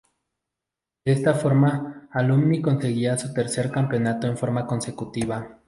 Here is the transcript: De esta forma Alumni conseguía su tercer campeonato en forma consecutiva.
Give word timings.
De 1.05 1.11
esta 1.11 1.35
forma 1.35 2.09
Alumni 2.11 2.59
conseguía 2.59 3.19
su 3.19 3.33
tercer 3.35 3.69
campeonato 3.69 4.25
en 4.25 4.35
forma 4.35 4.65
consecutiva. 4.65 5.59